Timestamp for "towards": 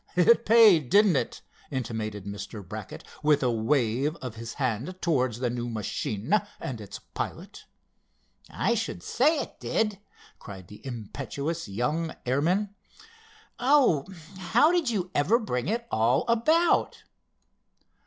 4.99-5.37